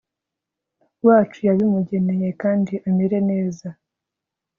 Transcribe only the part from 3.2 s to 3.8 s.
neza